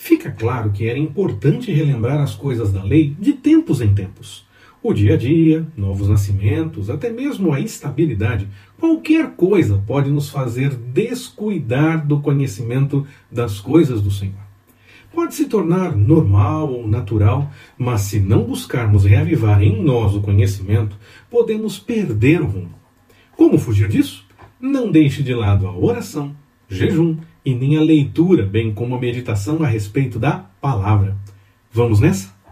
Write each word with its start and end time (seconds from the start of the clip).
fica 0.00 0.30
claro 0.30 0.70
que 0.70 0.88
era 0.88 0.98
importante 0.98 1.70
relembrar 1.70 2.22
as 2.22 2.34
coisas 2.34 2.72
da 2.72 2.82
lei 2.82 3.14
de 3.20 3.34
tempos 3.34 3.82
em 3.82 3.94
tempos. 3.94 4.46
O 4.82 4.94
dia 4.94 5.12
a 5.12 5.16
dia, 5.16 5.66
novos 5.76 6.08
nascimentos, 6.08 6.88
até 6.88 7.10
mesmo 7.10 7.52
a 7.52 7.60
estabilidade, 7.60 8.48
qualquer 8.78 9.32
coisa 9.32 9.84
pode 9.86 10.10
nos 10.10 10.30
fazer 10.30 10.70
descuidar 10.70 12.06
do 12.06 12.18
conhecimento 12.18 13.06
das 13.30 13.60
coisas 13.60 14.00
do 14.00 14.10
Senhor. 14.10 14.40
Pode 15.12 15.34
se 15.34 15.44
tornar 15.44 15.94
normal 15.94 16.72
ou 16.72 16.88
natural, 16.88 17.50
mas 17.76 18.00
se 18.00 18.18
não 18.18 18.44
buscarmos 18.44 19.04
reavivar 19.04 19.62
em 19.62 19.82
nós 19.82 20.14
o 20.14 20.22
conhecimento, 20.22 20.96
podemos 21.30 21.78
perder 21.78 22.40
o 22.40 22.46
rumo. 22.46 22.74
Como 23.36 23.58
fugir 23.58 23.88
disso? 23.88 24.24
Não 24.58 24.90
deixe 24.90 25.22
de 25.22 25.34
lado 25.34 25.66
a 25.66 25.76
oração, 25.76 26.34
jejum 26.70 27.16
e 27.44 27.54
nem 27.54 27.76
a 27.76 27.80
leitura, 27.80 28.46
bem 28.46 28.72
como 28.72 28.94
a 28.94 29.00
meditação 29.00 29.62
a 29.62 29.66
respeito 29.66 30.18
da 30.18 30.32
palavra. 30.60 31.16
Vamos 31.72 32.00
nessa? 32.00 32.32